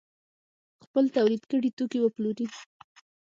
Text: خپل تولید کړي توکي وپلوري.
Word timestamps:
خپل 0.83 1.05
تولید 1.15 1.43
کړي 1.51 1.69
توکي 1.77 1.99
وپلوري. 2.01 2.47